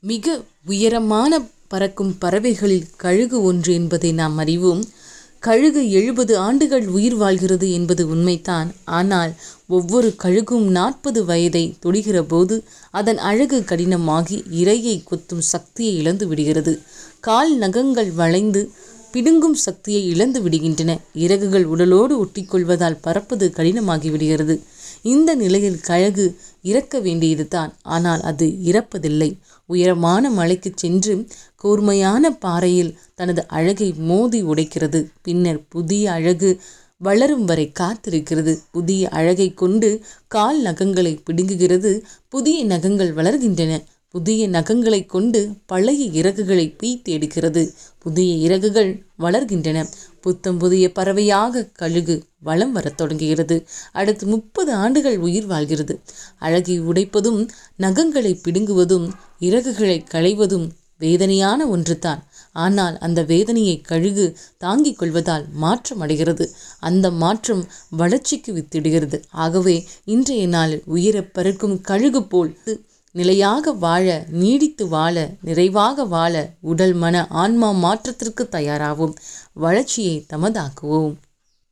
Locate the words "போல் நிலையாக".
72.22-73.72